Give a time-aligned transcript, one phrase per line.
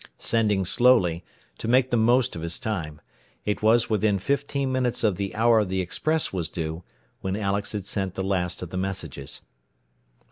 [0.17, 1.23] Sending slowly,
[1.59, 2.99] to make the most of his time,
[3.45, 6.81] it was within fifteen minutes of the hour the express was due
[7.19, 9.41] when Alex had sent the last of the messages.